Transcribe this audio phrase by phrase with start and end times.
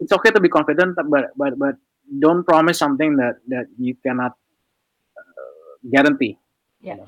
[0.00, 1.74] it's okay to be confident, but but but
[2.18, 4.32] don't promise something that that you cannot
[5.16, 6.38] uh, guarantee.
[6.80, 7.04] Yeah.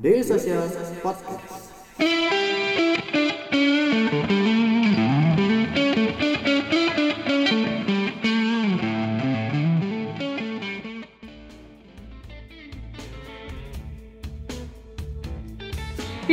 [0.00, 0.62] Daily Social
[1.04, 2.29] Podcast.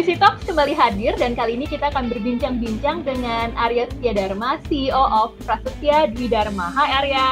[0.07, 5.03] Visi Talks kembali hadir dan kali ini kita akan berbincang-bincang dengan Arya Setia Dharma, CEO
[5.03, 6.71] of Prasetya Dwi Dharma.
[6.71, 7.27] Hai Arya.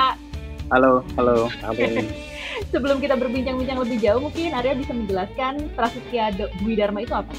[0.75, 1.79] Halo, halo, halo.
[2.75, 7.31] Sebelum kita berbincang-bincang lebih jauh, mungkin Arya bisa menjelaskan Prasetya Dwi Dharma itu apa?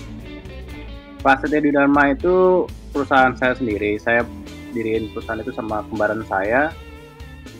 [1.20, 2.64] Prasetya Dwi Dharma itu
[2.96, 4.00] perusahaan saya sendiri.
[4.00, 4.24] Saya
[4.72, 6.72] diriin perusahaan itu sama kembaran saya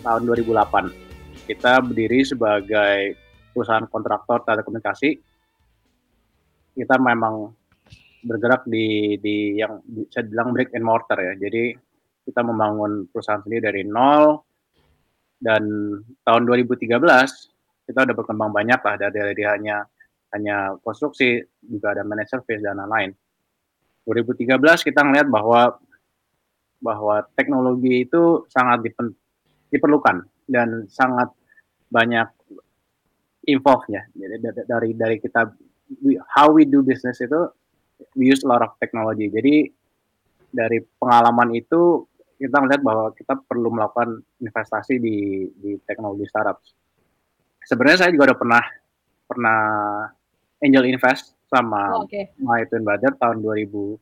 [0.00, 1.44] tahun 2008.
[1.44, 3.20] Kita berdiri sebagai
[3.52, 5.36] perusahaan kontraktor telekomunikasi
[6.76, 7.56] kita memang
[8.26, 9.78] bergerak di di yang
[10.10, 11.38] saya bilang brick and mortar ya.
[11.38, 11.78] Jadi
[12.26, 14.42] kita membangun perusahaan sendiri dari nol
[15.38, 15.62] dan
[16.26, 16.90] tahun 2013
[17.86, 19.86] kita udah berkembang banyak lah dari, dari hanya
[20.34, 23.14] hanya konstruksi juga ada managed service dan lain-lain.
[24.10, 25.78] 2013 kita ngelihat bahwa
[26.82, 29.14] bahwa teknologi itu sangat dipen,
[29.70, 31.30] diperlukan dan sangat
[31.90, 32.26] banyak
[33.46, 34.10] involve-nya.
[34.14, 35.46] Jadi dari dari kita
[36.34, 37.46] how we do business itu
[38.14, 39.28] we use a lot of technology.
[39.28, 39.70] Jadi
[40.48, 42.04] dari pengalaman itu
[42.36, 45.16] kita melihat bahwa kita perlu melakukan investasi di
[45.52, 46.60] di teknologi startup.
[47.64, 48.64] Sebenarnya saya juga udah pernah
[49.26, 49.60] pernah
[50.60, 52.36] angel invest sama Oh, oke.
[52.38, 53.98] my twin brother tahun 2011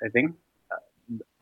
[0.00, 0.34] I think.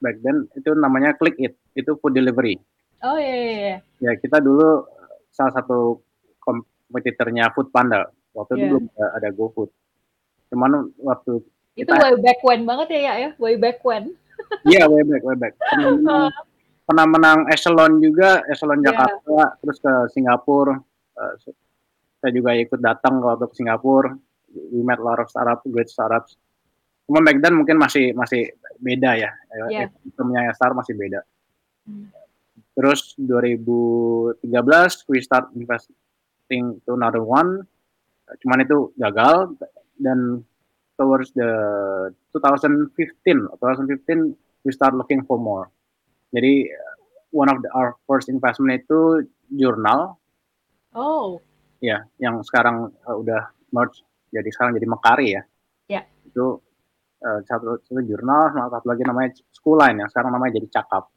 [0.02, 2.58] Back then itu namanya Click It, itu food delivery.
[3.02, 3.76] Oh iya, iya, iya.
[4.02, 4.82] Ya kita dulu
[5.30, 6.02] salah satu
[6.38, 8.10] kompetitornya Food Panda.
[8.34, 8.70] Waktu itu Iya.
[8.74, 9.70] belum ada, ada GoFood.
[10.52, 11.40] Cuman waktu
[11.72, 13.30] Itu Kita- way back when banget ya, ya, ya?
[13.40, 14.12] Way back when.
[14.68, 15.56] Iya, way back, way back.
[15.56, 16.28] Pernah menang,
[16.84, 18.92] pernah menang echelon juga, echelon Iya.
[18.92, 20.76] Jakarta, terus ke Singapura.
[21.16, 21.32] Eh,
[22.20, 24.12] saya juga ikut datang waktu ke Singapura.
[24.52, 26.36] We met a lot of startup, great startups.
[27.08, 29.32] Cuma back then mungkin masih masih beda ya.
[29.72, 29.88] Iya.
[30.04, 31.24] Sistemnya startup masih beda.
[31.88, 32.12] Hmm.
[32.76, 34.44] Terus 2013
[35.08, 37.64] we start investing to another one.
[38.44, 39.56] Cuman itu gagal
[39.96, 40.44] dan
[41.02, 41.50] towards the
[42.30, 42.94] 2015
[43.58, 45.66] 2015 we start looking for more.
[46.30, 46.94] Jadi uh,
[47.34, 50.22] one of the, our first investment itu jurnal
[50.92, 51.40] Oh,
[51.80, 55.42] ya yang sekarang uh, udah merge jadi sekarang jadi Mekari ya.
[55.88, 56.02] Ya.
[56.28, 56.60] Itu
[57.24, 61.08] uh, satu, satu jurnal sama satu lagi namanya School Line yang sekarang namanya jadi Cakap.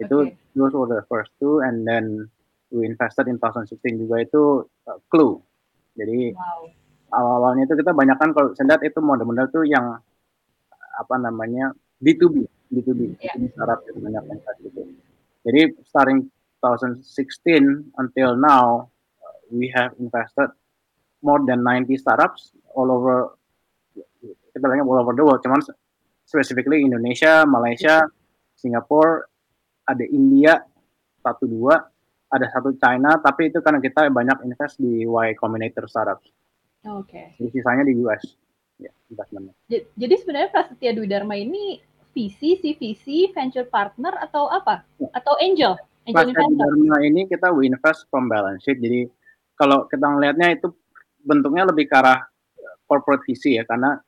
[0.00, 0.36] Itu Oke.
[0.56, 2.24] those were the first two and then
[2.72, 5.44] we invested in 2016 juga itu uh, Clue.
[5.92, 6.64] Jadi wow.
[7.12, 9.96] Awal-awalnya itu kita banyak kan kalau saya lihat itu model-model tuh yang
[10.98, 13.34] apa namanya B2B, B2B, Iya.
[13.38, 14.80] B2B startup itu banyak invest gitu.
[15.46, 16.18] Jadi starting
[16.60, 18.90] 2016 until now
[19.54, 20.50] we have invested
[21.22, 23.34] more than 90 startups all over
[24.50, 25.62] kita bilangnya all over the world, cuman
[26.26, 28.04] specifically Indonesia, Malaysia,
[28.58, 29.22] Singapura,
[29.86, 30.58] ada India
[31.22, 31.78] satu dua,
[32.28, 36.37] ada satu China, tapi itu karena kita banyak invest di Y Combinator startups.
[36.86, 37.34] Oke.
[37.40, 38.38] Jadi sisanya di US.
[38.78, 39.54] Ya, investmentnya.
[39.98, 41.82] Jadi sebenarnya Prasetya Dwi Dharma ini
[42.14, 44.86] VC, CVC, venture partner atau apa?
[45.02, 45.10] Ya.
[45.18, 45.74] Atau angel?
[46.06, 46.54] Angel di investor?
[46.62, 48.78] Dharma ini kita we invest from balance sheet.
[48.78, 49.10] Jadi
[49.58, 50.70] kalau kita ngelihatnya itu
[51.26, 52.22] bentuknya lebih ke arah
[52.86, 53.98] corporate VC ya, karena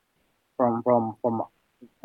[0.54, 1.42] from from from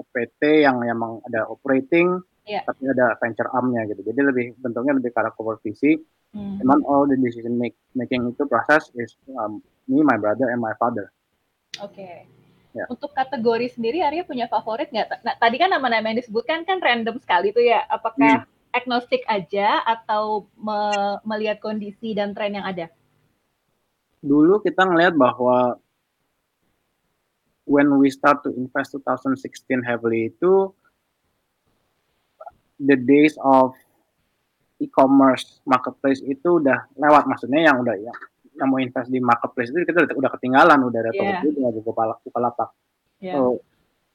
[0.09, 2.61] PT yang emang ada operating, Iya.
[2.61, 4.05] tapi ada venture arm-nya gitu.
[4.05, 5.97] Jadi lebih bentuknya lebih ke arah corporate VC.
[6.33, 6.61] Hmm.
[6.61, 10.73] Cuman all the decision make, making itu proses is um, me, my brother, and my
[10.77, 11.09] father.
[11.81, 12.27] Oke.
[12.75, 12.85] Ya.
[12.91, 15.23] Untuk kategori sendiri Arya punya favorit nggak?
[15.23, 17.87] Nah, tadi kan nama-nama yang disebutkan kan random sekali tuh ya.
[17.87, 18.43] Apakah
[18.75, 22.91] agnostik aja atau me- melihat kondisi dan tren yang ada?
[24.25, 25.77] dulu kita ngelihat bahwa
[27.69, 30.73] when we start to invest 2016 heavily itu
[32.81, 33.77] the days of
[34.81, 38.17] e-commerce marketplace itu udah lewat maksudnya yang udah yang,
[38.55, 41.19] yang mau invest di marketplace itu kita udah, udah ketinggalan udah ada Yeah.
[41.19, 42.69] Tokopedia udah ada Bukalapak Bukalapak
[43.23, 43.31] Ya.
[43.31, 43.63] so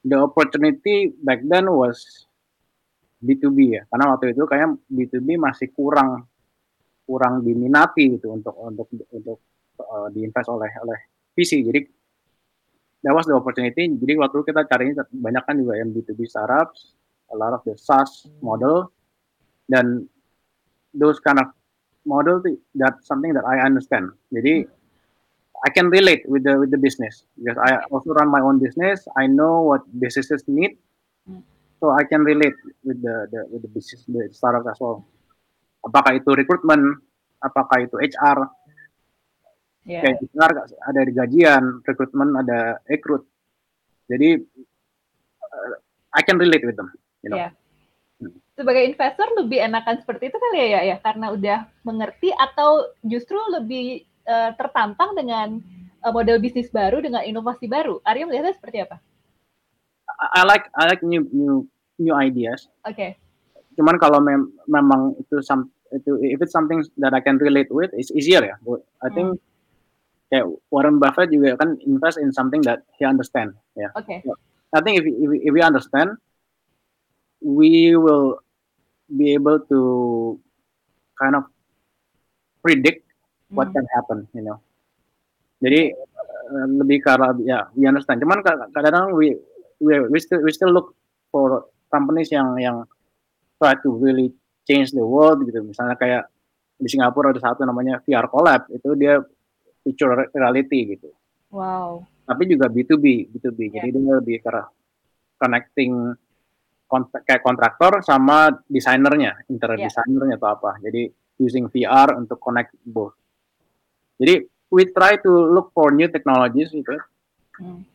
[0.05, 2.29] the opportunity back then was
[3.21, 3.81] B2B ya.
[3.89, 6.25] Karena waktu itu kayak B2B masih kurang
[7.05, 9.37] kurang diminati gitu untuk untuk untuk
[9.77, 10.99] uh, diinvest oleh oleh
[11.37, 11.81] VC jadi
[13.05, 13.89] that was the opportunity.
[13.89, 16.97] Jadi waktu kita carinya banyak kan juga yang B2B startups
[17.33, 18.89] a lot of the SaaS model.
[19.69, 20.05] Dan
[20.91, 21.53] those kind of
[22.05, 24.65] model th- that something that I understand jadi
[25.61, 29.05] I can relate with the with the business because I also run my own business
[29.13, 30.77] I know what businesses need
[31.81, 32.53] so I can relate
[32.85, 35.01] with the, the with the business the startup as well.
[35.81, 37.01] Apakah itu recruitment,
[37.41, 38.45] apakah itu HR,
[39.81, 40.05] Yeah.
[40.05, 43.25] kayak HR ada di gajian, recruitment ada recruit.
[44.05, 44.37] Jadi
[45.41, 45.73] uh,
[46.13, 46.93] I can relate with them,
[47.25, 47.41] you know.
[47.41, 47.57] Yeah.
[48.61, 50.97] Sebagai investor lebih enakan seperti itu kali ya, ya, ya?
[51.01, 55.57] karena udah mengerti atau justru lebih uh, tertantang dengan
[56.05, 57.97] uh, model bisnis baru dengan inovasi baru.
[58.05, 59.01] Arya melihatnya seperti apa?
[60.21, 61.65] I, like I like new new
[61.97, 62.69] new ideas.
[62.85, 62.93] Oke.
[62.93, 63.11] Okay.
[63.73, 67.89] Cuman kalau mem memang itu some itu if it's something that I can relate with,
[67.97, 68.61] it's easier ya.
[68.61, 69.41] But I think hmm.
[70.29, 73.89] kayak Warren Buffett juga kan invest in something that he understand ya.
[73.97, 74.21] Oke.
[74.21, 74.29] Okay.
[74.71, 76.13] I think if if, if we understand,
[77.41, 78.39] we will
[79.11, 79.79] be able to
[81.19, 81.45] kind of
[82.63, 83.03] predict
[83.51, 83.75] what mm.
[83.75, 84.57] can happen, you know.
[85.61, 88.17] Jadi uh, lebih karena ya we understand.
[88.23, 89.37] Cuman kadang-kadang we,
[89.77, 90.97] we we still we still look
[91.29, 92.87] for companies yang yang
[93.61, 94.33] try to really
[94.65, 95.61] change the world gitu.
[95.61, 96.25] Misalnya kayak
[96.81, 99.21] di Singapura ada satu namanya VR Collab itu dia
[99.85, 101.13] virtual reality gitu.
[101.53, 102.09] Wow.
[102.25, 103.59] Tapi juga B2B, B2B.
[103.69, 103.85] Yeah.
[103.85, 104.65] Jadi dia lebih karena
[105.37, 106.15] connecting
[106.91, 109.87] kontrak, kayak kontraktor sama desainernya, interior yeah.
[109.87, 110.71] desainernya atau apa.
[110.83, 111.07] Jadi
[111.39, 113.15] using VR untuk connect both.
[114.19, 116.99] Jadi we try to look for new technologies gitu.
[117.55, 117.87] Hmm.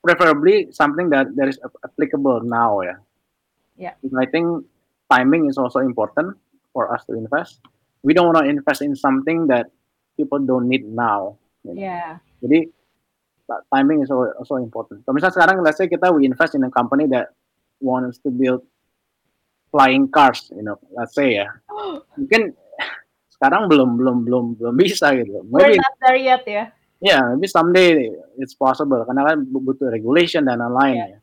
[0.00, 2.96] Preferably something that that is applicable now ya.
[3.76, 3.94] Yeah.
[4.16, 4.64] I think
[5.12, 6.34] timing is also important
[6.72, 7.60] for us to invest.
[8.02, 9.68] We don't want to invest in something that
[10.16, 11.38] people don't need now.
[11.62, 12.18] Yeah.
[12.42, 12.72] Jadi
[13.70, 15.06] timing is also important.
[15.06, 17.34] So misalnya sekarang let's say kita we invest in a company that
[17.80, 18.62] wants to build
[19.70, 21.48] flying cars, you know, let's say ya.
[22.18, 22.54] Mungkin
[23.38, 25.46] sekarang belum belum belum belum bisa gitu.
[25.46, 26.74] Maybe, We're not there yet ya.
[26.98, 28.10] Ya, yeah, maybe someday
[28.42, 31.08] it's possible karena kan butuh regulation dan lain-lain yeah.
[31.14, 31.18] ya.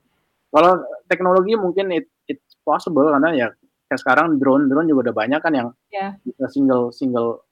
[0.55, 0.71] Kalau
[1.11, 3.47] teknologi mungkin it, it's possible karena ya
[3.91, 6.15] kayak sekarang drone drone juga udah banyak kan yang yeah.
[6.47, 7.43] single single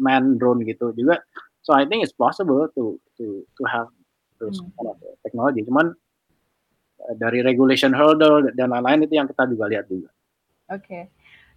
[0.00, 1.20] man drone gitu juga.
[1.60, 3.92] So I think it's possible to to to have
[4.40, 4.72] those hmm.
[4.80, 5.68] kind of technology.
[5.68, 5.92] Cuman
[7.16, 10.10] dari regulation hurdle dan lain-lain itu yang kita juga lihat juga.
[10.68, 10.84] Oke.
[10.84, 11.02] Okay.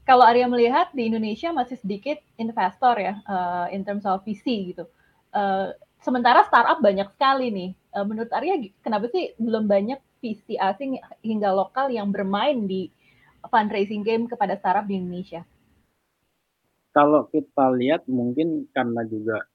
[0.01, 4.89] Kalau Arya melihat di Indonesia masih sedikit investor ya uh, in terms of VC gitu.
[5.29, 5.71] Uh,
[6.01, 7.69] sementara startup banyak sekali nih.
[7.93, 12.89] Uh, menurut Arya kenapa sih belum banyak VC asing hingga lokal yang bermain di
[13.45, 15.45] fundraising game kepada startup di Indonesia?
[16.91, 19.47] Kalau kita lihat mungkin karena juga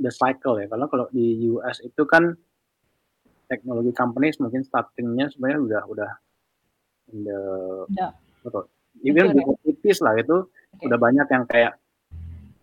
[0.00, 0.66] the cycle ya.
[0.70, 2.38] Kalau kalau di US itu kan
[3.50, 6.10] teknologi companies mungkin startingnya sebenarnya udah udah
[7.10, 7.40] in the
[7.98, 8.14] yeah.
[8.46, 8.70] betul
[9.02, 9.42] even ya.
[9.66, 10.86] tipis lah itu okay.
[10.86, 11.74] udah banyak yang kayak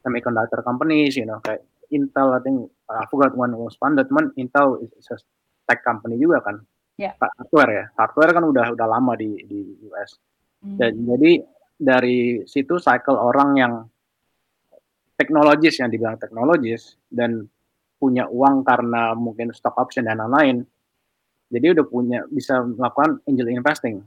[0.02, 4.80] semiconductor companies you know kayak Intel I think I forgot one was funded cuman Intel
[4.80, 5.18] is, is a
[5.68, 6.64] tech company juga kan
[6.96, 7.12] yeah.
[7.20, 10.16] hardware ya hardware kan udah udah lama di di US
[10.64, 10.80] hmm.
[10.80, 11.32] dan jadi
[11.78, 13.74] dari situ cycle orang yang
[15.18, 17.46] teknologis yang dibilang teknologis dan
[17.98, 20.66] punya uang karena mungkin stock option dan lain-lain
[21.48, 24.04] jadi udah punya bisa melakukan angel investing.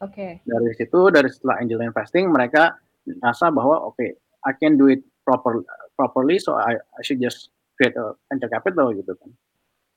[0.00, 0.40] Oke.
[0.40, 0.46] Okay.
[0.46, 4.14] Dari situ dari setelah angel investing mereka merasa bahwa oke okay,
[4.46, 5.66] I can do it proper
[5.98, 9.30] properly so I, I should just create a venture capital gitu kan.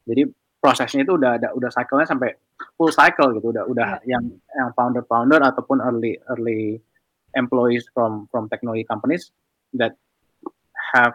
[0.09, 0.27] Jadi
[0.57, 2.33] prosesnya itu udah ada udah cycle-nya sampai
[2.79, 4.17] full cycle gitu udah udah yeah.
[4.17, 4.23] yang
[4.55, 6.79] yang founder-founder ataupun early early
[7.37, 9.29] employees from from technology companies
[9.75, 9.93] that
[10.95, 11.13] have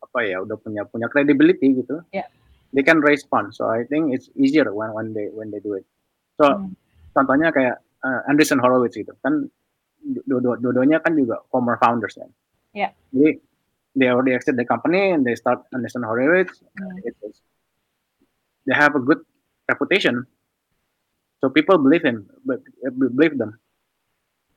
[0.00, 2.00] apa ya udah punya punya credibility gitu.
[2.14, 2.30] Yeah
[2.72, 3.58] they can raise funds.
[3.58, 5.86] So I think it's easier when when they when they do it.
[6.38, 6.74] So hmm.
[7.14, 9.50] contohnya kayak uh, Andreessen Horowitz itu kan
[10.24, 12.30] dua-duanya kan juga former founders kan.
[12.72, 12.94] Yeah.
[13.12, 13.42] Jadi
[13.98, 16.62] they already exit the company and they start Andreessen Horowitz.
[16.78, 16.96] Hmm.
[17.04, 17.42] It is,
[18.64, 19.20] they have a good
[19.68, 20.24] reputation.
[21.40, 23.58] So people believe him, but believe them.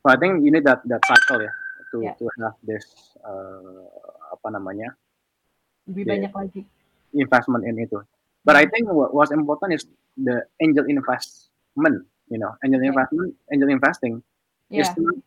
[0.04, 1.54] So I think you need that that cycle ya
[1.96, 2.16] to yeah.
[2.20, 2.84] to have this
[3.24, 3.88] uh,
[4.36, 4.92] apa namanya?
[5.88, 6.62] Lebih banyak lagi
[7.16, 8.02] investment in itu.
[8.44, 9.88] But I think what was important is
[10.20, 12.04] the angel investment.
[12.28, 12.92] You know, angel yeah.
[12.92, 14.20] investment, angel investing
[14.68, 14.84] yeah.
[14.84, 15.18] is not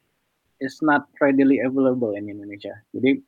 [0.60, 2.76] is not readily available in Indonesia.
[2.92, 3.20] Jadi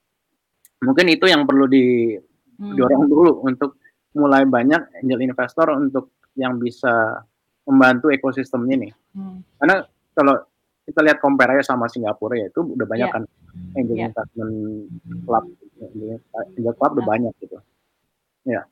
[0.84, 2.74] mungkin itu yang perlu di hmm.
[2.74, 3.80] didorong dulu untuk
[4.16, 7.22] mulai banyak angel investor untuk yang bisa
[7.68, 8.88] membantu ekosistem ini.
[9.12, 9.44] Hmm.
[9.60, 9.84] Karena
[10.16, 10.36] kalau
[10.88, 13.16] kita lihat compare aja sama Singapura ya itu udah banyak yeah.
[13.16, 13.24] kan
[13.76, 14.08] angel yeah.
[14.08, 14.54] investment
[15.28, 15.44] club,
[16.56, 17.60] angel club udah banyak gitu.
[18.48, 18.64] Ya.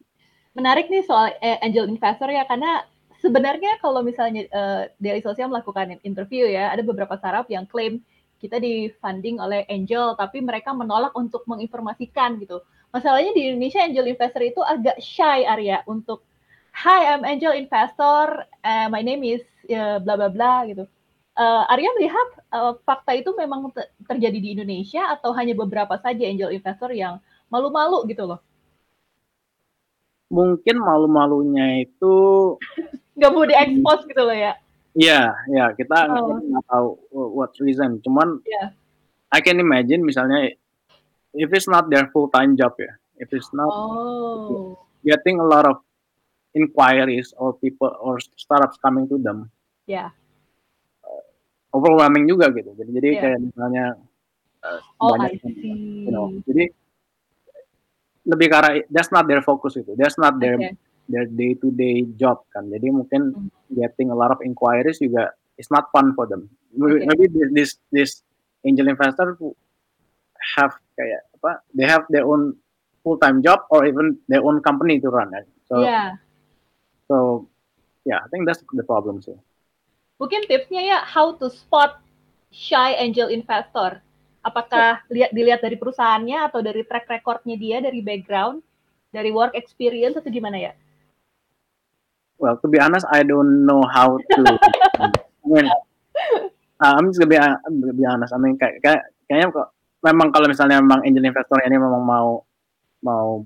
[0.56, 2.88] Menarik nih soal eh, angel investor ya, karena
[3.20, 8.00] sebenarnya kalau misalnya uh, Daily Social melakukan interview ya, ada beberapa startup yang klaim
[8.40, 12.64] kita di funding oleh angel, tapi mereka menolak untuk menginformasikan gitu.
[12.88, 16.24] Masalahnya di Indonesia angel investor itu agak shy area untuk
[16.76, 18.44] Hi, I'm angel investor.
[18.60, 19.40] Uh, my name is
[19.72, 20.84] uh, bla bla bla gitu.
[21.32, 26.20] Uh, Arya melihat uh, fakta itu memang te terjadi di Indonesia atau hanya beberapa saja
[26.28, 27.16] angel investor yang
[27.48, 28.44] malu-malu gitu loh?
[30.26, 32.14] Mungkin malu-malunya itu
[33.16, 34.52] nggak mau diekspos gitu loh ya?
[34.96, 36.40] Iya, ya kita oh.
[36.40, 38.00] nggak tahu what reason.
[38.00, 38.72] Cuman yeah.
[39.30, 40.52] I can imagine misalnya
[41.36, 44.80] if it's not their full time job ya, if it's not oh.
[45.04, 45.84] getting a lot of
[46.56, 49.52] inquiries or people or startups coming to them.
[49.84, 50.10] Yeah
[51.76, 52.72] overwhelming juga gitu.
[52.72, 53.20] Jadi jadi yeah.
[53.20, 53.84] kayak misalnya
[54.64, 56.72] uh, oh, banyak, you know, jadi
[58.26, 60.74] lebih karena that's not their focus itu, that's not their okay.
[61.06, 62.66] their day to day job kan.
[62.66, 63.48] Jadi mungkin mm.
[63.70, 66.50] getting a lot of inquiries juga it's not fun for them.
[66.74, 67.06] Okay.
[67.06, 68.26] Maybe this this
[68.66, 69.38] angel investor
[70.58, 71.62] have kayak apa?
[71.72, 72.58] They have their own
[73.06, 75.30] full time job or even their own company to run.
[75.32, 75.48] Right?
[75.70, 76.20] So yeah.
[77.06, 77.46] So
[78.04, 79.38] yeah, I think that's the problem sih.
[80.18, 82.02] Mungkin tipsnya ya how to spot
[82.50, 84.00] shy angel investor.
[84.46, 88.62] Apakah lihat dilihat dari perusahaannya atau dari track recordnya dia, dari background,
[89.10, 90.72] dari work experience atau gimana ya?
[92.38, 94.42] Well, to be honest, I don't know how to.
[95.02, 95.66] I mean,
[96.78, 97.58] uh, I'm just gonna be, uh,
[97.90, 98.30] be honest.
[98.30, 99.68] I mean, kayak, kayak kayaknya kok
[100.06, 102.46] memang kalau misalnya memang angel investor ini memang mau
[103.02, 103.42] mau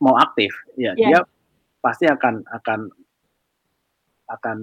[0.00, 1.08] mau aktif, ya yeah.
[1.08, 1.20] dia
[1.84, 2.80] pasti akan akan
[4.26, 4.56] akan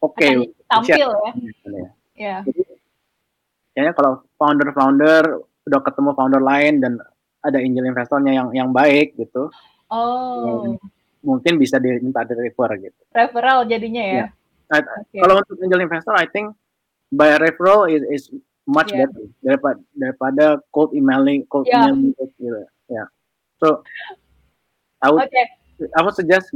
[0.00, 1.32] oke okay tampil ya.
[1.66, 1.90] ya.
[2.14, 2.40] Yeah.
[2.46, 2.62] Jadi,
[3.72, 5.22] kayaknya kalau founder-founder
[5.66, 6.92] udah ketemu founder lain dan
[7.40, 9.48] ada angel investornya yang yang baik gitu.
[9.90, 10.78] Oh.
[11.20, 13.00] mungkin bisa diminta di refer gitu.
[13.12, 14.16] Referral jadinya ya.
[14.24, 14.28] Yeah.
[14.72, 15.20] Nah, okay.
[15.20, 16.56] Kalau untuk angel investor, I think
[17.12, 18.22] by referral is, is
[18.64, 19.04] much yeah.
[19.04, 21.92] better daripada daripada cold emailing, cold yeah.
[21.92, 22.56] emailing gitu.
[22.56, 22.68] Ya.
[22.88, 23.06] Yeah.
[23.60, 23.84] So
[25.04, 25.46] I would okay.
[25.92, 26.54] I would suggest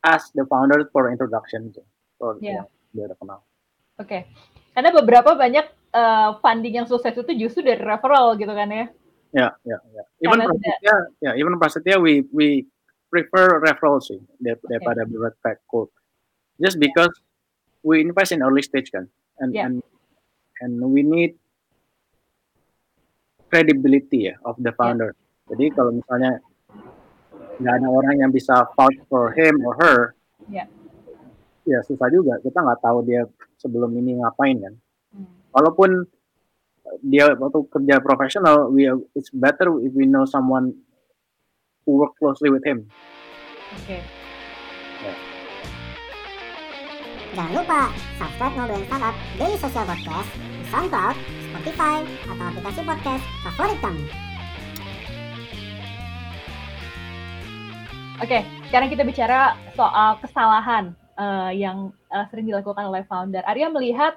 [0.00, 1.76] ask the founders for introduction
[2.16, 2.64] for yeah.
[2.96, 3.44] biar kenal.
[4.00, 4.22] Oke, okay.
[4.72, 8.86] karena beberapa banyak uh, funding yang sukses itu justru dari referral gitu kan ya?
[9.32, 10.02] Ya, ya, ya.
[10.20, 12.68] Even Prasetya, ya, even Prasetya we we
[13.08, 15.12] prefer referral sih daripada okay.
[15.12, 15.92] direct code.
[16.60, 17.12] Just because
[17.80, 19.08] we invest in early stage kan,
[19.40, 19.64] and yeah.
[19.68, 19.80] and
[20.60, 21.36] and we need
[23.48, 25.12] credibility ya of the founder.
[25.12, 25.48] Yeah.
[25.56, 26.40] Jadi kalau misalnya
[27.60, 30.16] nggak ada orang yang bisa vouch for him or her
[30.48, 30.64] yeah.
[31.68, 33.28] ya susah juga kita nggak tahu dia
[33.60, 34.74] sebelum ini ngapain kan.
[35.52, 36.08] Walaupun
[37.04, 40.74] dia waktu kerja profesional we it's better if we know someone
[41.86, 42.84] who work closely with him
[43.72, 44.02] oke okay.
[45.02, 45.14] Ya.
[47.32, 47.80] Jangan lupa
[48.20, 51.16] subscribe Ngobrolin Startup Daily Social Podcast di SoundCloud,
[51.48, 51.96] Spotify,
[52.28, 54.04] atau aplikasi podcast favorit kamu.
[58.22, 63.42] Oke, okay, sekarang kita bicara soal kesalahan uh, yang uh, sering dilakukan oleh founder.
[63.48, 64.14] Arya melihat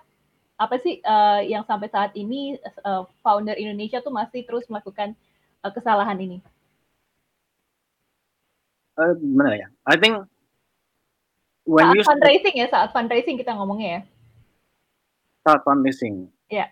[0.56, 2.56] apa sih uh, yang sampai saat ini
[2.88, 5.12] uh, founder Indonesia tuh masih terus melakukan
[5.60, 6.38] uh, kesalahan ini?
[8.96, 9.68] Uh, gimana ya?
[9.84, 10.24] I think
[11.68, 14.02] when saat you fundraising ya, saat fundraising kita ngomongnya ya.
[15.44, 16.32] Saat fundraising.
[16.48, 16.68] Ya.
[16.68, 16.70] Yeah.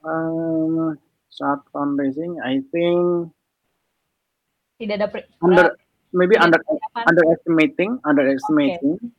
[0.00, 0.96] Um,
[1.28, 3.28] saat fundraising, I think
[4.80, 5.06] tidak ada
[5.44, 5.66] under
[6.14, 6.62] maybe under
[7.04, 9.17] underestimating underestimating okay.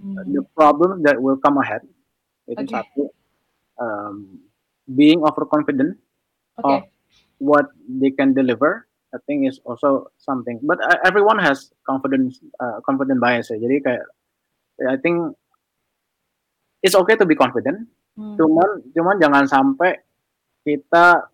[0.00, 0.18] Hmm.
[0.32, 1.82] the problem that will come ahead
[2.50, 2.74] itu okay.
[2.74, 3.02] satu
[3.80, 4.40] um,
[4.92, 5.96] being overconfident
[6.60, 6.80] okay.
[6.80, 6.80] of
[7.40, 8.84] what they can deliver
[9.14, 13.58] I think is also something but uh, everyone has confidence uh, confident bias ya.
[13.58, 14.04] jadi kayak
[14.90, 15.38] I think
[16.82, 18.36] it's okay to be confident hmm.
[18.36, 20.02] cuman cuman jangan sampai
[20.64, 21.30] kita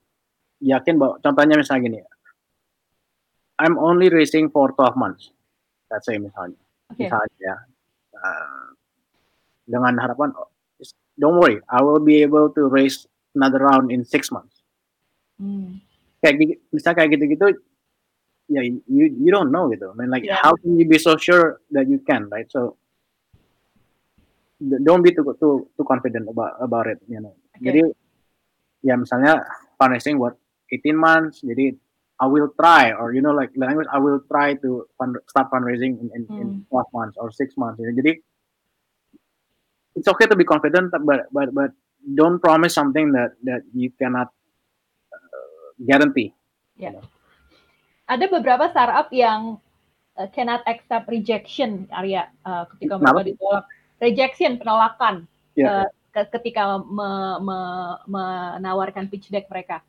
[0.61, 2.01] yakin bahwa contohnya misalnya gini
[3.61, 5.31] I'm only racing for 12 months.
[5.93, 6.57] Let's say misalnya.
[6.97, 7.07] Okay.
[7.07, 7.55] Misalnya
[8.21, 8.67] uh,
[9.67, 10.51] dengan harapan oh,
[11.19, 14.63] don't worry, I will be able to race another round in six months.
[15.41, 15.81] Hmm.
[16.21, 17.57] Kayak bisa kayak gitu-gitu
[18.51, 19.89] ya you you don't know gitu.
[19.89, 20.43] I mean like yeah.
[20.43, 22.51] how can you be so sure that you can, right?
[22.51, 22.77] So
[24.61, 27.33] don't be too too too confident about about it, you know.
[27.57, 27.71] Okay.
[27.71, 27.81] Jadi
[28.85, 29.47] ya misalnya
[29.79, 30.37] fundraising what
[30.69, 31.79] 18 months, jadi
[32.21, 35.97] I will try, or you know, like language, I will try to fund, start fundraising
[36.05, 36.41] in, in, mm.
[36.41, 37.81] in 12 months or six months.
[37.81, 38.21] Jadi,
[39.97, 41.73] it's okay to be confident, but but but
[42.05, 44.29] don't promise something that that you cannot
[45.09, 46.37] uh, guarantee.
[46.77, 46.93] Yeah.
[46.93, 47.07] You know?
[48.11, 49.57] Ada beberapa startup yang
[50.21, 53.65] uh, cannot accept rejection, Arya, uh, ketika mereka ditolak.
[54.01, 55.25] Rejection, penolakan.
[55.57, 55.87] Yeah.
[55.87, 57.11] Uh, ketika me,
[57.45, 57.59] me,
[58.11, 59.81] menawarkan pitch deck mereka.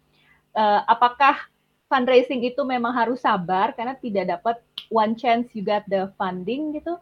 [0.53, 1.49] Uh, apakah
[1.91, 4.55] fundraising itu memang harus sabar karena tidak dapat
[4.87, 6.95] one chance you got the funding gitu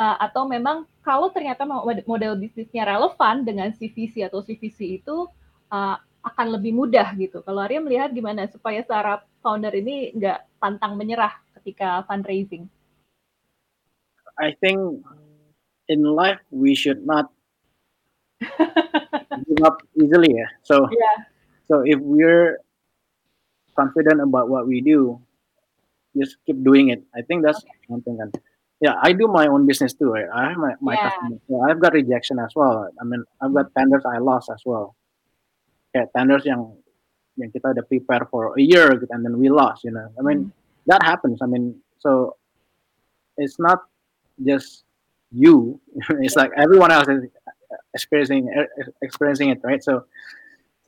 [0.00, 1.68] uh, atau memang kalau ternyata
[2.08, 5.28] model bisnisnya relevan dengan CVC atau CVC itu
[5.68, 7.40] uh, akan lebih mudah gitu.
[7.44, 12.68] Kalau Arya melihat gimana supaya startup founder ini nggak pantang menyerah ketika fundraising?
[14.40, 15.04] I think
[15.88, 17.32] in life we should not
[19.48, 20.32] give up easily.
[20.36, 20.52] Yeah.
[20.64, 21.18] So yeah.
[21.68, 22.60] so if we're
[23.80, 25.20] confident about what we do,
[26.16, 27.02] just keep doing it.
[27.14, 27.88] I think that's okay.
[27.88, 28.18] one thing.
[28.20, 28.32] And
[28.80, 30.12] yeah, I do my own business too.
[30.12, 30.28] Right?
[30.32, 31.08] I have my, my yeah.
[31.08, 31.40] customers.
[31.48, 32.88] So I've got rejection as well.
[33.00, 34.96] I mean, I've got tenders I lost as well.
[35.94, 36.76] Yeah, tenders yang
[37.36, 39.82] yang kita udah prepare for a year and then we lost.
[39.82, 40.52] You know, I mean mm.
[40.86, 41.42] that happens.
[41.42, 42.36] I mean, so
[43.36, 43.82] it's not
[44.38, 44.84] just
[45.34, 45.80] you.
[46.22, 47.26] it's like everyone else is
[47.94, 48.46] experiencing
[49.02, 49.82] experiencing it, right?
[49.82, 50.06] So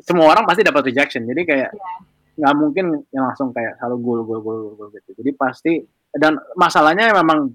[0.07, 1.27] semua orang pasti dapat rejection.
[1.27, 5.31] Jadi kayak yeah nggak mungkin yang langsung kayak selalu gol gol gol gol gitu jadi
[5.37, 5.85] pasti
[6.17, 7.53] dan masalahnya memang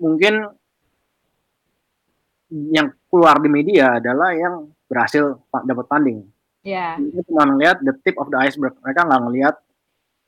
[0.00, 0.50] mungkin
[2.50, 6.26] yang keluar di media adalah yang berhasil dapat funding.
[6.66, 6.98] Yeah.
[7.30, 8.74] Cuma ngelihat the tip of the iceberg.
[8.82, 9.54] Mereka nggak ngelihat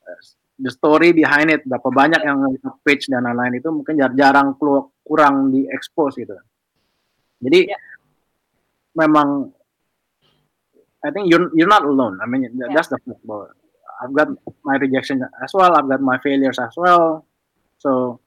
[0.07, 0.19] uh,
[0.63, 1.67] the story behind it.
[1.67, 2.47] Berapa banyak yang
[2.87, 6.39] pitch dan lain-lain itu mungkin jarang keluar kurang di expose gitu.
[7.43, 7.83] Jadi yeah.
[8.95, 9.51] memang
[11.03, 12.23] I think you're you're not alone.
[12.23, 12.71] I mean yeah.
[12.71, 13.51] that's the fact bahwa
[14.01, 14.33] I've got
[14.65, 17.27] my rejection as well, I've got my failures as well.
[17.83, 18.23] So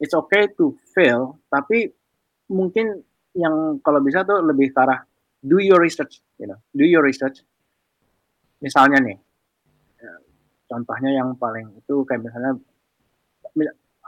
[0.00, 1.92] it's okay to fail, tapi
[2.50, 3.04] mungkin
[3.34, 5.04] yang kalau bisa tuh lebih ke arah
[5.44, 7.44] do your research, you know, do your research.
[8.64, 9.16] Misalnya nih,
[10.00, 10.12] ya,
[10.72, 12.56] contohnya yang paling itu kayak misalnya,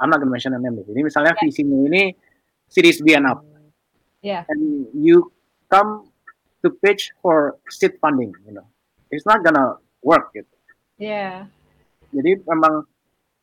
[0.01, 0.81] I'm not gonna mention a name.
[0.81, 1.45] Jadi misalnya yeah.
[1.45, 2.03] visinya ini
[2.73, 3.45] series B and up,
[4.25, 4.49] yeah.
[4.49, 5.29] and you
[5.69, 6.09] come
[6.65, 8.65] to pitch for seed funding, you know,
[9.13, 10.56] it's not gonna work gitu.
[10.97, 11.53] Yeah.
[12.13, 12.89] Jadi memang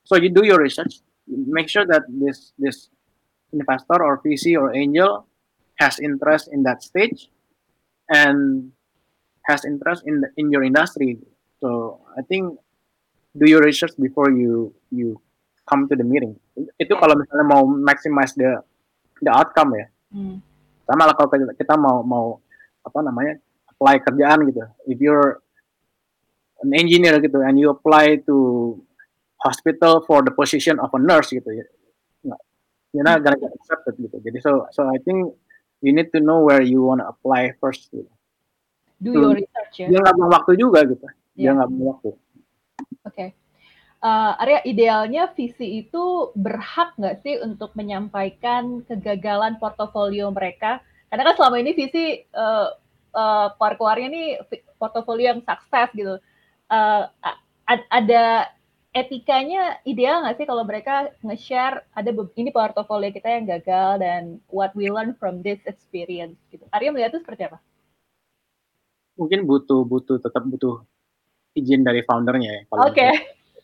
[0.03, 2.89] so you do your research, make sure that this this
[3.53, 5.29] investor or VC or angel
[5.77, 7.29] has interest in that stage
[8.09, 8.71] and
[9.45, 11.19] has interest in the, in your industry.
[11.61, 12.57] So I think
[13.37, 15.21] do your research before you you
[15.69, 16.39] come to the meeting.
[16.81, 18.61] Itu kalau misalnya mau maximize the
[19.21, 19.85] the outcome ya.
[20.09, 20.37] Hmm.
[20.89, 22.25] Sama lah kalau kita mau mau
[22.83, 23.39] apa namanya
[23.69, 24.63] apply kerjaan gitu.
[24.89, 25.42] If you're
[26.63, 28.75] an engineer gitu and you apply to
[29.43, 31.65] hospital for the position of a nurse gitu ya
[32.93, 35.33] you're not gonna get accepted gitu jadi so so I think
[35.83, 38.07] you need to know where you wanna apply first gitu.
[39.01, 41.51] do so, your research ya dia nggak buang waktu juga gitu yeah.
[41.51, 42.19] dia nggak buang waktu oke
[43.03, 43.29] okay.
[44.03, 50.83] Uh, Arya, idealnya visi itu berhak nggak sih untuk menyampaikan kegagalan portofolio mereka?
[51.07, 52.67] Karena kan selama ini visi uh,
[53.15, 54.27] uh, keluar-keluarnya nih
[54.75, 56.19] portofolio yang sukses gitu
[56.73, 57.01] uh,
[57.69, 58.49] ada
[58.93, 64.69] etikanya ideal nggak sih kalau mereka nge-share ada ini portofolio kita yang gagal dan what
[64.77, 66.65] we learn from this experience gitu.
[66.69, 67.57] Arya melihat itu seperti apa?
[69.17, 70.85] Mungkin butuh butuh tetap butuh
[71.57, 72.61] izin dari foundernya ya.
[72.69, 72.93] Oke.
[72.93, 73.13] Okay.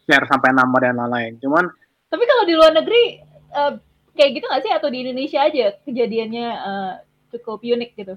[0.10, 1.38] Share sampai nama dan lain-lain.
[1.38, 1.65] Cuman
[2.10, 3.22] tapi kalau di luar negeri
[3.54, 3.78] uh,
[4.17, 6.93] kayak gitu nggak sih atau di Indonesia aja kejadiannya uh,
[7.38, 8.15] cukup unik gitu?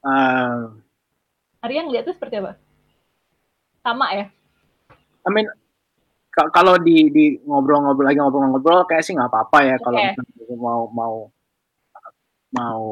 [0.00, 0.80] Uh,
[1.60, 2.56] Arya itu seperti apa?
[3.86, 4.26] Sama ya
[5.26, 5.46] I mean
[6.34, 9.84] kalau di di ngobrol-ngobrol lagi ngobrol-ngobrol kayak sih nggak apa-apa ya okay.
[9.86, 10.00] kalau
[10.58, 11.14] mau mau
[12.52, 12.84] mau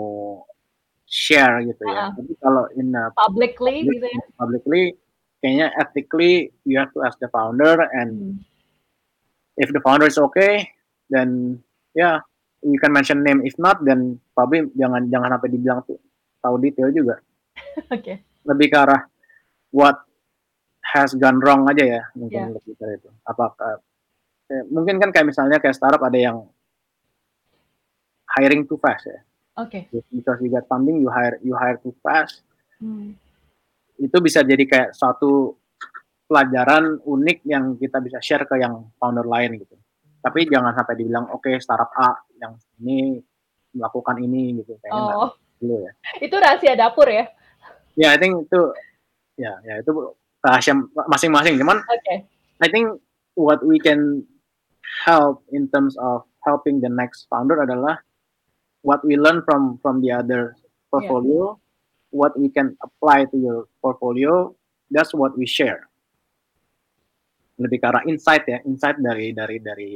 [1.05, 2.11] share gitu ya.
[2.11, 4.23] Uh, Tapi kalau in a publicly public, gitu ya.
[4.35, 4.83] Publicly
[5.39, 9.61] kayaknya ethically you have to ask the founder and hmm.
[9.61, 10.65] if the founder is okay
[11.13, 11.61] then
[11.93, 12.17] ya yeah,
[12.65, 16.01] you can mention name if not then probably jangan jangan sampai dibilang tuh
[16.41, 17.21] tahu detail juga.
[17.95, 18.01] Oke.
[18.01, 18.17] okay.
[18.45, 19.03] Lebih ke arah
[19.73, 20.05] what
[20.95, 22.55] has gone wrong aja ya mungkin yeah.
[22.55, 23.11] lebih ke itu.
[23.27, 23.83] Apakah
[24.47, 26.47] eh, mungkin kan kayak misalnya kayak startup ada yang
[28.39, 29.19] hiring too fast ya.
[29.59, 29.91] Oke.
[29.91, 30.03] Okay.
[30.15, 32.47] Because you get funding, you hire you hire too fast.
[32.79, 33.19] Hmm.
[33.99, 35.59] Itu bisa jadi kayak suatu
[36.31, 39.75] pelajaran unik yang kita bisa share ke yang founder lain gitu.
[40.23, 43.21] Tapi jangan sampai dibilang oke okay, startup A yang ini
[43.75, 45.31] melakukan ini gitu kayaknya oh.
[45.59, 45.93] dulu ya.
[46.27, 47.27] Itu rahasia dapur ya?
[47.95, 48.61] Ya, yeah, I think itu
[49.39, 49.91] ya ya itu
[50.45, 50.77] rahasia
[51.09, 51.57] masing-masing.
[51.57, 52.29] Cuman okay.
[52.61, 53.01] I think
[53.35, 54.23] what we can
[55.09, 57.99] help in terms of helping the next founder adalah
[58.85, 60.55] what we learn from from the other
[60.93, 61.61] portfolio, yeah.
[62.13, 64.53] what we can apply to your portfolio,
[64.93, 65.89] that's what we share.
[67.57, 69.91] Lebih ke arah insight ya, insight dari dari dari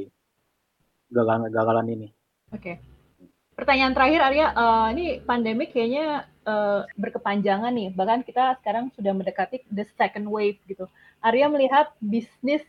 [1.12, 2.08] gagalan-gagalan ini.
[2.50, 2.62] Oke.
[2.64, 2.76] Okay.
[3.58, 7.92] Pertanyaan terakhir Arya, uh, ini pandemik kayaknya uh, berkepanjangan nih.
[7.92, 10.88] Bahkan kita sekarang sudah mendekati the second wave gitu.
[11.20, 12.64] Arya melihat bisnis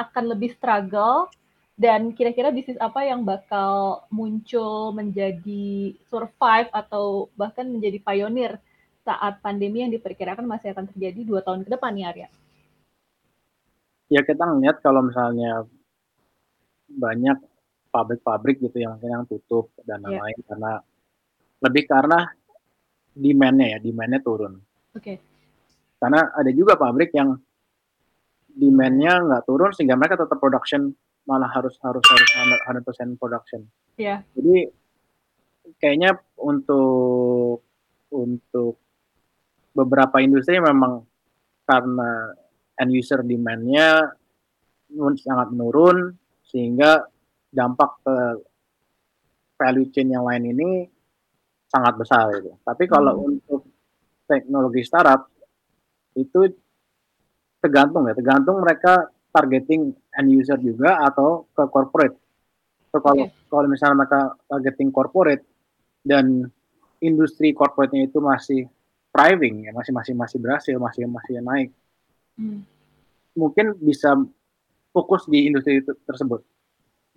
[0.00, 1.28] akan lebih struggle
[1.78, 8.58] dan kira-kira bisnis apa yang bakal muncul menjadi survive atau bahkan menjadi pionir
[9.06, 12.28] saat pandemi yang diperkirakan masih akan terjadi dua tahun ke depan nih Arya?
[14.08, 15.68] Ya kita ngeliat kalau misalnya
[16.88, 17.38] banyak
[17.92, 20.16] pabrik-pabrik gitu yang yang tutup dan iya.
[20.16, 20.46] lain-lain yeah.
[20.48, 20.72] karena
[21.58, 22.18] lebih karena
[23.18, 24.54] demand-nya ya, demand-nya turun.
[24.94, 25.02] Oke.
[25.02, 25.16] Okay.
[25.98, 27.34] Karena ada juga pabrik yang
[28.54, 30.94] demand-nya nggak turun sehingga mereka tetap production
[31.26, 32.28] malah harus harus harus
[32.86, 33.66] 100% production.
[33.98, 34.22] Iya.
[34.22, 34.34] Yeah.
[34.38, 34.56] Jadi
[35.76, 37.66] kayaknya untuk
[38.08, 38.80] untuk
[39.76, 41.04] beberapa industri memang
[41.68, 42.32] karena
[42.80, 44.08] end user demand-nya
[45.20, 46.16] sangat menurun
[46.48, 47.04] sehingga
[47.52, 48.16] dampak ke
[49.60, 50.70] value chain yang lain ini
[51.68, 52.52] sangat besar itu.
[52.64, 53.28] Tapi kalau hmm.
[53.28, 53.60] untuk
[54.24, 55.28] teknologi startup
[56.16, 56.48] itu
[57.62, 62.16] tergantung ya, tergantung mereka targeting end user juga atau ke corporate.
[62.88, 63.46] So kalau okay.
[63.52, 65.44] kalau misalnya mereka targeting corporate
[66.00, 66.48] dan
[67.04, 68.66] industri corporate-nya itu masih
[69.12, 71.70] thriving ya masih masih masih berhasil masih masih naik
[72.38, 72.62] hmm.
[73.34, 74.14] mungkin bisa
[74.92, 76.44] fokus di industri itu tersebut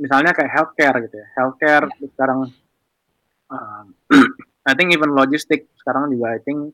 [0.01, 2.09] misalnya kayak healthcare gitu ya healthcare yeah.
[2.15, 2.39] sekarang
[3.51, 3.83] uh,
[4.69, 6.71] I think even logistik sekarang juga I think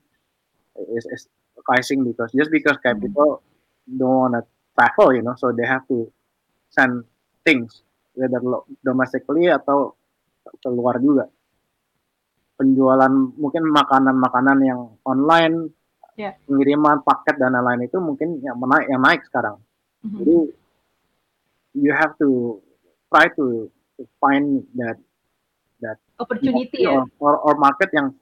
[0.93, 1.23] is, is
[1.65, 3.09] rising because just because kayak hmm.
[3.09, 3.41] people
[3.89, 4.41] don't wanna
[4.77, 6.07] travel you know so they have to
[6.71, 7.03] send
[7.41, 7.81] things
[8.13, 8.39] whether
[8.85, 9.97] domestically atau
[10.61, 11.27] keluar juga
[12.57, 15.69] penjualan mungkin makanan-makanan yang online,
[16.17, 16.33] yeah.
[16.49, 19.61] pengiriman paket dan lain-lain itu mungkin yang menaik yang naik sekarang.
[20.01, 20.17] Mm-hmm.
[20.17, 20.37] Jadi
[21.77, 22.57] you have to
[23.13, 23.69] try to,
[24.01, 24.97] to find that
[26.17, 27.05] opportunity ya.
[27.21, 28.13] or, or market yang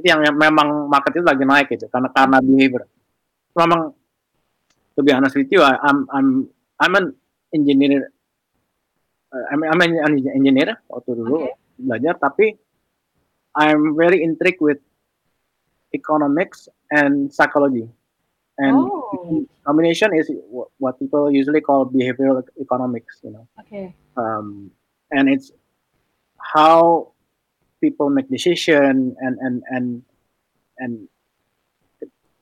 [0.00, 2.86] yang, yang memang market itu lagi naik gitu karena karena behavior.
[3.54, 3.92] Memang
[4.96, 6.28] to be honest with you, I, I'm I'm
[6.80, 7.06] I'm an
[7.52, 8.08] engineer.
[9.32, 9.92] Uh, I'm, I'm an
[10.32, 11.54] engineer waktu dulu okay.
[11.80, 12.56] belajar tapi
[13.52, 14.80] I'm very intrigued with
[15.92, 17.88] economics and psychology.
[18.58, 19.48] And oh.
[19.64, 23.48] combination is what people usually call behavioral economics, you know.
[23.60, 23.96] Okay.
[24.16, 24.70] Um,
[25.10, 25.52] and it's
[26.36, 27.11] how
[27.82, 29.86] people make decision and and and
[30.78, 30.92] and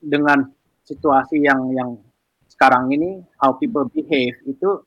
[0.04, 0.52] dengan
[0.84, 1.96] situasi yang yang
[2.52, 4.84] sekarang ini how people behave itu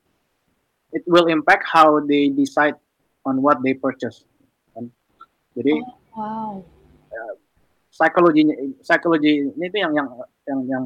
[0.94, 2.78] it will impact how they decide
[3.26, 4.22] on what they purchase.
[5.54, 6.62] Jadi oh Wow.
[7.10, 7.34] Uh,
[7.90, 10.08] psikologinya psikologi ini itu yang yang
[10.46, 10.84] yang yang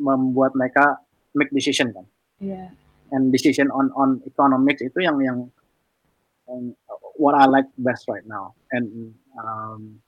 [0.00, 1.00] membuat mereka
[1.36, 2.08] make decision kan.
[2.40, 2.72] Yeah.
[3.12, 5.38] And decision on on economics itu yang yang
[7.16, 8.54] what I like best right now.
[8.72, 10.00] And um,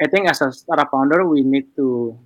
[0.00, 2.18] I think as a startup founder, we need to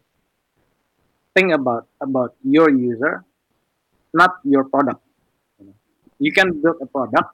[1.34, 3.24] think about about your user,
[4.14, 5.02] not your product.
[6.18, 7.28] You can build a product,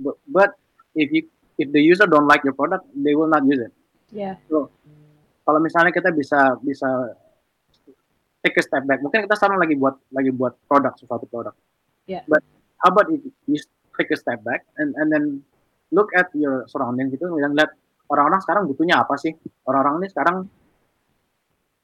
[0.00, 0.50] but, but
[0.96, 1.28] if you
[1.60, 3.72] if the user don't like your product, they will not use it.
[4.08, 4.40] Yeah.
[4.48, 4.72] So,
[5.44, 6.88] kalau misalnya kita bisa bisa
[8.40, 11.52] take a step back, mungkin kita sekarang lagi buat lagi buat produk sesuatu produk.
[12.08, 12.24] Yeah.
[12.24, 12.40] But
[12.80, 13.60] how about if you
[14.00, 15.44] take a step back and and then
[15.92, 17.76] look at your surrounding gitu dan lihat
[18.08, 19.36] orang-orang sekarang butuhnya apa sih?
[19.68, 20.36] Orang-orang ini sekarang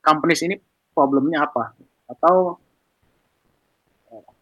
[0.01, 0.57] companies ini
[0.97, 1.77] problemnya apa?
[2.09, 2.57] Atau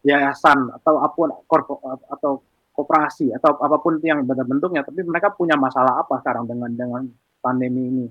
[0.07, 2.39] yayasan atau apa pun korpo atau
[2.71, 7.03] koperasi atau apa pun yang bentuknya, tapi mereka punya masalah apa sekarang dengan dengan
[7.41, 8.07] pandemi ini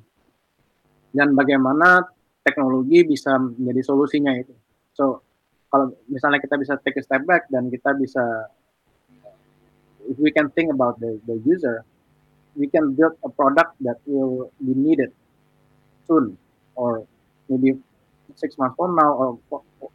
[1.15, 2.03] dan bagaimana
[2.43, 4.51] teknologi bisa menjadi solusinya itu.
[4.91, 5.23] So
[5.71, 8.51] kalau misalnya kita bisa take a step back dan kita bisa
[10.11, 11.85] if we can think about the the user,
[12.57, 15.11] we can build a product that will be needed
[16.07, 16.37] soon
[16.77, 17.07] or
[17.49, 17.79] maybe
[18.35, 19.29] six months from now or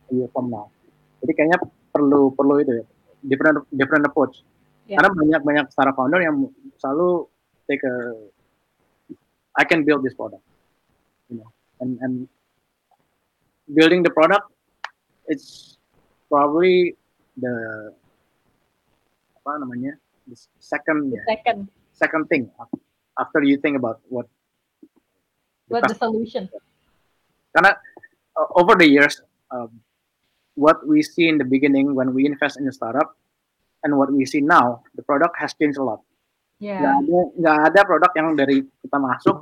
[0.10, 0.68] a year from now.
[1.22, 1.60] Jadi kayaknya
[1.92, 2.86] perlu perlu itu ya
[3.28, 4.40] different different approach
[4.90, 4.98] Yeah.
[4.98, 6.50] Karena banyak banyak startup founder yang
[6.82, 7.30] selalu
[7.70, 8.10] take a
[9.54, 10.42] I can build this product,
[11.30, 12.14] you know, and and
[13.70, 14.50] building the product,
[15.30, 15.78] it's
[16.26, 16.98] probably
[17.38, 17.94] the
[19.50, 19.98] apa namanya
[20.30, 21.66] the second the second
[21.98, 22.54] second thing
[23.18, 24.30] after you think about what
[25.70, 26.50] what the solution.
[27.54, 27.78] Karena
[28.38, 29.82] uh, over the years, um,
[30.54, 33.18] what we see in the beginning when we invest in a startup
[33.86, 36.02] and what we see now, the product has changed a lot.
[36.60, 36.84] Yeah.
[36.84, 39.38] Gak ada gak ada produk yang dari kita masuk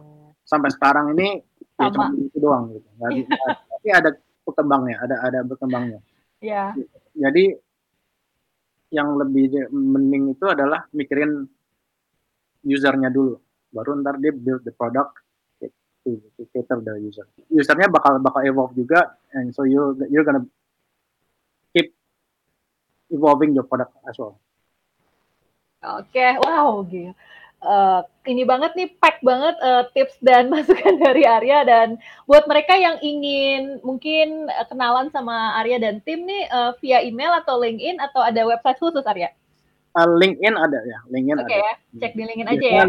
[0.46, 1.42] sampai sekarang ini
[1.78, 2.88] ya cuma itu doang gitu.
[3.02, 3.10] Gak,
[3.74, 4.10] tapi ada
[4.46, 6.00] berkembangnya, ada ada berkembangnya.
[6.40, 6.78] Yeah.
[7.18, 7.58] Jadi
[8.94, 11.44] yang lebih mending itu adalah mikirin
[12.64, 13.36] usernya dulu
[13.72, 15.28] baru ntar dia build the product
[16.08, 17.28] to, to cater the user.
[17.52, 20.48] Usernya bakal bakal evolve juga, and so you you're gonna
[21.76, 21.92] keep
[23.12, 24.40] evolving your product as well.
[25.84, 27.12] Oke, wow, gitu.
[27.58, 31.98] Uh, ini banget nih pack banget uh, tips dan masukan dari Arya dan
[32.30, 37.34] buat mereka yang ingin mungkin uh, kenalan sama Arya dan tim nih uh, via email
[37.42, 39.34] atau LinkedIn atau ada website khusus Arya?
[39.98, 41.66] Uh, LinkedIn ada ya, LinkedIn Oke okay, ada.
[41.66, 42.86] ya, cek di LinkedIn aja ya.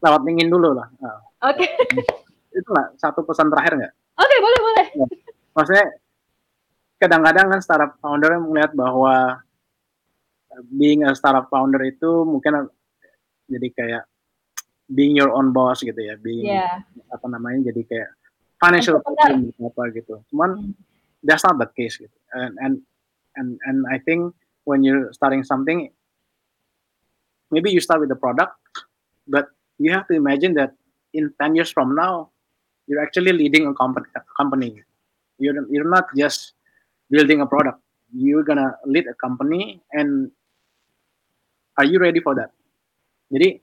[0.00, 0.88] Lewat LinkedIn dulu lah.
[1.04, 1.20] Uh.
[1.52, 1.68] Oke.
[1.68, 2.08] Okay.
[2.64, 3.92] Itu lah satu pesan terakhir nggak?
[3.92, 4.86] Oke, okay, boleh boleh.
[4.96, 5.06] Ya.
[5.52, 5.86] Maksudnya
[6.96, 9.44] kadang-kadang kan startup founder melihat bahwa
[10.72, 12.72] being a startup founder itu mungkin
[13.48, 14.04] jadi kayak
[14.88, 16.84] being your own boss gitu ya, being yeah.
[17.12, 18.10] apa namanya jadi kayak
[18.60, 20.20] financial freedom apa gitu.
[20.32, 20.72] Cuman hmm.
[21.24, 22.18] that's not the case gitu.
[22.32, 22.74] And and
[23.36, 24.32] and and I think
[24.64, 25.88] when you're starting something,
[27.50, 28.52] maybe you start with the product,
[29.28, 29.48] but
[29.80, 30.74] you have to imagine that
[31.14, 32.28] in 10 years from now,
[32.86, 34.08] you're actually leading a company.
[34.36, 34.82] company.
[35.38, 36.58] You're you're not just
[37.10, 37.78] building a product.
[38.10, 40.32] You're gonna lead a company, and
[41.76, 42.50] are you ready for that?
[43.28, 43.60] Jadi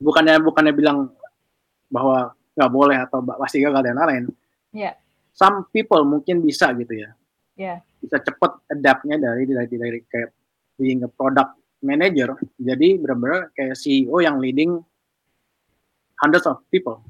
[0.00, 1.08] bukannya bukannya bilang
[1.88, 4.24] bahwa nggak boleh atau pasti gagal dan lain-lain.
[4.72, 4.94] Yeah.
[5.36, 7.10] Some people mungkin bisa gitu ya.
[7.56, 7.78] Yeah.
[8.00, 10.30] Bisa cepat adaptnya dari dari dari kayak
[10.76, 14.80] being a product manager jadi benar-benar kayak CEO yang leading
[16.20, 17.04] hundreds of people.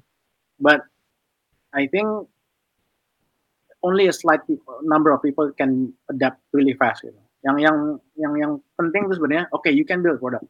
[0.59, 0.83] But
[1.71, 2.27] I think
[3.83, 7.19] only a slight people, number of people can adapt really fast gitu.
[7.47, 7.77] Yang yang
[8.19, 10.47] yang yang penting itu sebenarnya oke okay, you can build product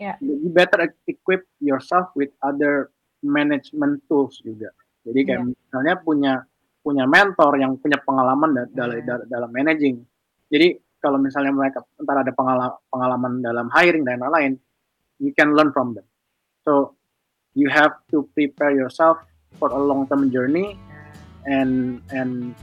[0.00, 0.16] Yeah.
[0.24, 2.88] You better equip yourself with other
[3.20, 4.72] management tools juga.
[5.04, 5.52] Jadi kayak yeah.
[5.52, 6.34] misalnya punya
[6.80, 9.20] punya mentor yang punya pengalaman da dalam yeah.
[9.28, 10.00] dalam managing.
[10.48, 14.52] Jadi kalau misalnya mereka entar ada pengalaman, pengalaman dalam hiring dan lain-lain,
[15.20, 16.04] you can learn from them.
[16.64, 16.96] So
[17.52, 19.20] you have to prepare yourself
[19.60, 20.80] for a long term journey
[21.44, 22.56] and and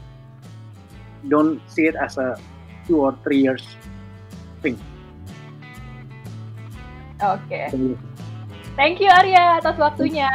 [1.29, 2.37] don't see it as a
[2.89, 3.65] two or three years
[4.61, 4.77] thing.
[7.17, 7.69] Oke.
[7.69, 7.97] Okay.
[8.77, 10.29] Thank you Arya atas waktunya.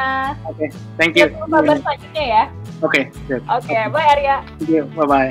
[0.51, 0.69] Oke, okay.
[0.99, 1.31] thank you.
[1.47, 2.45] Kabar selanjutnya ya.
[2.83, 4.43] Oke, okay, Oke, okay, bye Arya.
[4.59, 5.31] Thank you, bye bye.